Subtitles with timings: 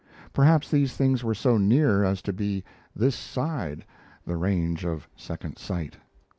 [0.33, 2.63] Perhaps these things were so near as to be
[2.95, 3.85] "this side"
[4.25, 5.97] the range of second sight.